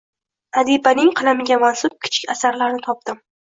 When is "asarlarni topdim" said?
2.37-3.25